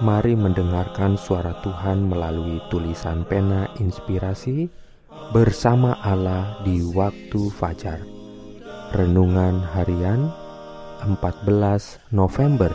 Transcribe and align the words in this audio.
Mari 0.00 0.32
mendengarkan 0.32 1.20
suara 1.20 1.52
Tuhan 1.60 2.08
melalui 2.08 2.56
tulisan 2.72 3.20
pena 3.28 3.68
inspirasi 3.76 4.72
bersama 5.36 6.00
Allah 6.00 6.56
di 6.64 6.80
waktu 6.96 7.52
fajar. 7.52 8.00
Renungan 8.96 9.60
harian 9.60 10.32
14 11.04 12.00
November 12.16 12.72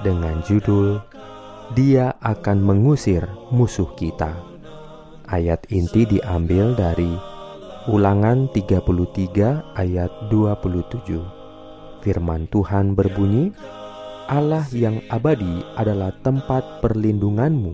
dengan 0.00 0.40
judul 0.40 1.04
Dia 1.76 2.16
akan 2.24 2.64
mengusir 2.64 3.28
musuh 3.52 3.92
kita. 3.92 4.32
Ayat 5.28 5.68
inti 5.68 6.08
diambil 6.08 6.72
dari 6.72 7.12
Ulangan 7.92 8.48
33 8.56 9.76
ayat 9.76 10.12
27. 10.32 11.12
Firman 12.00 12.48
Tuhan 12.48 12.96
berbunyi, 12.96 13.52
Allah 14.28 14.68
yang 14.76 15.00
abadi 15.08 15.64
adalah 15.72 16.12
tempat 16.20 16.84
perlindunganmu, 16.84 17.72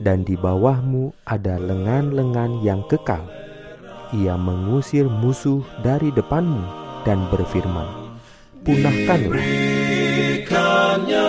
dan 0.00 0.24
di 0.24 0.40
bawahmu 0.40 1.12
ada 1.28 1.60
lengan-lengan 1.60 2.64
yang 2.64 2.80
kekal. 2.88 3.20
Ia 4.16 4.40
mengusir 4.40 5.04
musuh 5.04 5.60
dari 5.84 6.08
depanmu 6.16 6.64
dan 7.04 7.28
berfirman, 7.28 8.16
Punahkanlah. 8.64 9.36
Berikannya 9.36 11.28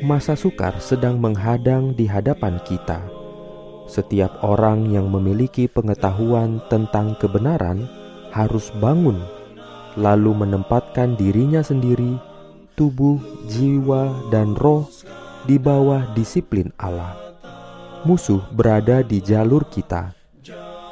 Masa 0.00 0.32
sukar 0.32 0.80
sedang 0.80 1.20
menghadang 1.20 1.92
di 1.92 2.08
hadapan 2.08 2.56
kita. 2.64 3.04
Setiap 3.84 4.40
orang 4.40 4.88
yang 4.88 5.12
memiliki 5.12 5.68
pengetahuan 5.68 6.56
tentang 6.72 7.20
kebenaran 7.20 7.84
harus 8.32 8.72
bangun, 8.80 9.20
lalu 10.00 10.32
menempatkan 10.32 11.20
dirinya 11.20 11.60
sendiri, 11.60 12.16
tubuh, 12.80 13.20
jiwa, 13.44 14.32
dan 14.32 14.56
roh 14.56 14.88
di 15.44 15.60
bawah 15.60 16.08
disiplin 16.16 16.72
Allah. 16.80 17.12
Musuh 18.08 18.40
berada 18.56 19.04
di 19.04 19.20
jalur 19.20 19.68
kita. 19.68 20.16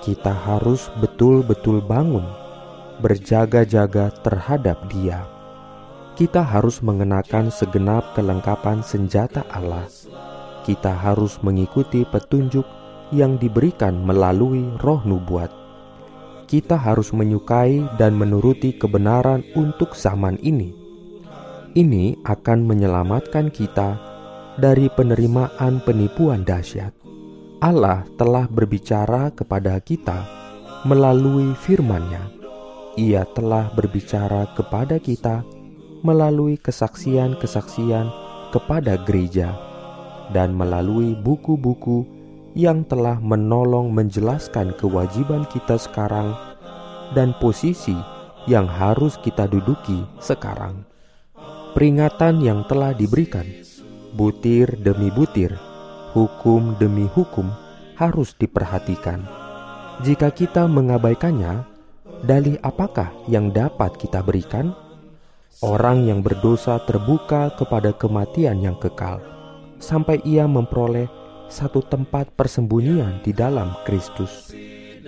Kita 0.04 0.36
harus 0.36 0.92
betul-betul 1.00 1.80
bangun, 1.80 2.28
berjaga-jaga 3.00 4.12
terhadap 4.20 4.84
Dia 4.92 5.37
kita 6.18 6.42
harus 6.42 6.82
mengenakan 6.82 7.46
segenap 7.46 8.18
kelengkapan 8.18 8.82
senjata 8.82 9.46
Allah. 9.54 9.86
Kita 10.66 10.90
harus 10.90 11.38
mengikuti 11.46 12.02
petunjuk 12.02 12.66
yang 13.14 13.38
diberikan 13.38 14.02
melalui 14.02 14.66
roh 14.82 14.98
nubuat. 15.06 15.46
Kita 16.50 16.74
harus 16.74 17.14
menyukai 17.14 17.86
dan 18.02 18.18
menuruti 18.18 18.74
kebenaran 18.74 19.46
untuk 19.54 19.94
zaman 19.94 20.42
ini. 20.42 20.74
Ini 21.78 22.18
akan 22.26 22.66
menyelamatkan 22.66 23.54
kita 23.54 23.94
dari 24.58 24.90
penerimaan 24.90 25.78
penipuan 25.86 26.42
dahsyat. 26.42 26.90
Allah 27.62 28.02
telah 28.18 28.50
berbicara 28.50 29.30
kepada 29.30 29.78
kita 29.78 30.26
melalui 30.82 31.54
firman-Nya. 31.54 32.26
Ia 32.98 33.22
telah 33.30 33.70
berbicara 33.70 34.50
kepada 34.58 34.98
kita 34.98 35.46
melalui 36.02 36.60
kesaksian-kesaksian 36.60 38.08
kepada 38.54 38.96
gereja 39.04 39.52
dan 40.32 40.52
melalui 40.52 41.16
buku-buku 41.16 42.04
yang 42.56 42.84
telah 42.84 43.20
menolong 43.20 43.92
menjelaskan 43.92 44.74
kewajiban 44.76 45.44
kita 45.52 45.76
sekarang 45.76 46.34
dan 47.12 47.32
posisi 47.38 47.96
yang 48.48 48.64
harus 48.64 49.20
kita 49.20 49.44
duduki 49.44 50.04
sekarang. 50.18 50.84
Peringatan 51.76 52.40
yang 52.40 52.64
telah 52.66 52.96
diberikan, 52.96 53.44
butir 54.16 54.72
demi 54.80 55.12
butir, 55.12 55.52
hukum 56.16 56.74
demi 56.80 57.04
hukum, 57.12 57.46
harus 57.94 58.32
diperhatikan. 58.34 59.22
Jika 60.02 60.32
kita 60.32 60.64
mengabaikannya, 60.66 61.62
dalih 62.24 62.56
apakah 62.64 63.12
yang 63.30 63.52
dapat 63.52 63.94
kita 64.00 64.24
berikan? 64.24 64.74
Orang 65.58 66.06
yang 66.06 66.22
berdosa 66.22 66.78
terbuka 66.86 67.50
kepada 67.58 67.90
kematian 67.90 68.62
yang 68.62 68.78
kekal, 68.78 69.18
sampai 69.82 70.22
ia 70.22 70.46
memperoleh 70.46 71.10
satu 71.50 71.82
tempat 71.82 72.30
persembunyian 72.38 73.18
di 73.26 73.34
dalam 73.34 73.74
Kristus. 73.82 74.54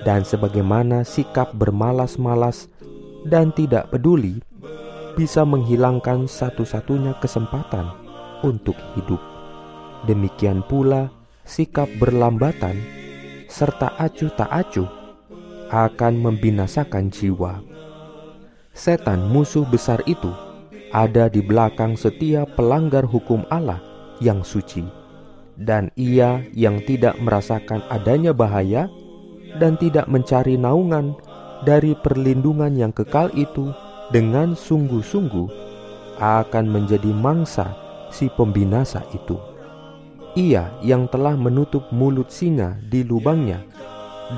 Dan 0.03 0.27
sebagaimana 0.27 1.07
sikap 1.07 1.55
bermalas-malas 1.55 2.67
dan 3.31 3.55
tidak 3.55 3.95
peduli 3.95 4.43
bisa 5.15 5.47
menghilangkan 5.47 6.27
satu-satunya 6.27 7.15
kesempatan 7.23 7.87
untuk 8.43 8.75
hidup. 8.99 9.23
Demikian 10.11 10.67
pula 10.67 11.15
sikap 11.47 11.87
berlambatan 12.03 12.75
serta 13.47 13.95
acuh 14.03 14.35
tak 14.35 14.51
acuh 14.51 14.91
akan 15.71 16.19
membinasakan 16.19 17.07
jiwa 17.15 17.70
setan 18.71 19.27
musuh 19.29 19.67
besar 19.67 19.99
itu 20.07 20.31
ada 20.91 21.31
di 21.31 21.43
belakang 21.43 21.95
setiap 21.95 22.55
pelanggar 22.59 23.07
hukum 23.07 23.47
Allah 23.51 23.79
yang 24.19 24.43
suci, 24.43 24.83
dan 25.59 25.91
ia 25.95 26.43
yang 26.55 26.83
tidak 26.83 27.19
merasakan 27.23 27.83
adanya 27.91 28.35
bahaya 28.35 28.91
dan 29.59 29.79
tidak 29.79 30.07
mencari 30.07 30.55
naungan 30.59 31.15
dari 31.67 31.95
perlindungan 31.99 32.75
yang 32.75 32.93
kekal 32.95 33.31
itu 33.35 33.71
dengan 34.11 34.59
sungguh-sungguh 34.59 35.49
akan 36.19 36.65
menjadi 36.67 37.11
mangsa 37.15 37.75
si 38.11 38.27
pembinasa 38.35 39.07
itu. 39.15 39.39
Ia 40.39 40.71
yang 40.87 41.11
telah 41.11 41.35
menutup 41.35 41.91
mulut 41.91 42.31
singa 42.31 42.79
di 42.87 43.03
lubangnya 43.03 43.67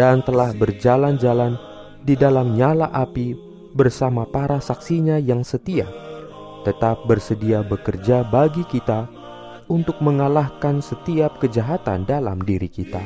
dan 0.00 0.24
telah 0.24 0.56
berjalan-jalan 0.56 1.56
di 2.00 2.16
dalam 2.16 2.56
nyala 2.56 2.88
api 2.96 3.51
bersama 3.72 4.28
para 4.28 4.60
saksinya 4.60 5.16
yang 5.16 5.42
setia, 5.42 5.88
tetap 6.64 7.04
bersedia 7.08 7.64
bekerja 7.64 8.24
bagi 8.24 8.62
kita 8.68 9.08
untuk 9.68 9.98
mengalahkan 10.04 10.84
setiap 10.84 11.40
kejahatan 11.40 12.04
dalam 12.04 12.40
diri 12.44 12.68
kita. 12.68 13.02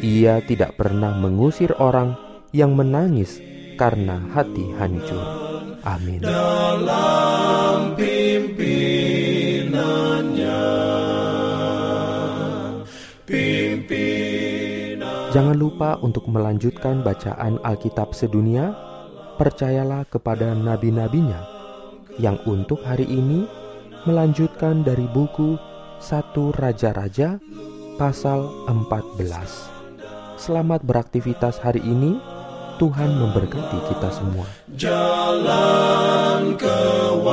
Ia 0.00 0.40
tidak 0.48 0.80
pernah 0.80 1.12
mengusir 1.12 1.76
orang 1.76 2.16
yang 2.56 2.72
menangis 2.72 3.42
karena 3.76 4.18
hati 4.32 4.64
hancur. 4.80 5.24
Amin. 5.84 6.24
Dalam 6.24 7.20
Jangan 15.30 15.54
lupa 15.54 15.94
untuk 16.02 16.26
melanjutkan 16.26 17.06
bacaan 17.06 17.62
Alkitab 17.62 18.18
sedunia 18.18 18.74
percayalah 19.40 20.04
kepada 20.04 20.52
nabi-nabinya 20.52 21.40
yang 22.20 22.36
untuk 22.44 22.84
hari 22.84 23.08
ini 23.08 23.48
melanjutkan 24.04 24.84
dari 24.84 25.08
buku 25.08 25.56
Satu 25.96 26.52
Raja-Raja 26.52 27.40
pasal 27.96 28.52
14. 28.68 30.36
Selamat 30.36 30.84
beraktivitas 30.84 31.56
hari 31.56 31.80
ini. 31.80 32.20
Tuhan 32.76 33.08
memberkati 33.12 33.92
kita 33.92 34.08
semua. 34.08 34.48
Jalan 34.72 36.56
kewajiban, 36.56 37.28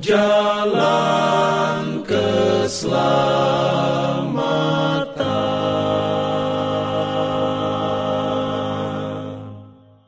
jalan 0.00 1.76
keselamatan. 2.08 3.31